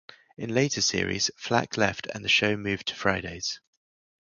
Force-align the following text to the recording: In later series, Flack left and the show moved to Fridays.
In 0.35 0.51
later 0.55 0.81
series, 0.81 1.29
Flack 1.37 1.77
left 1.77 2.07
and 2.07 2.25
the 2.25 2.27
show 2.27 2.57
moved 2.57 2.87
to 2.87 2.95
Fridays. 2.95 3.59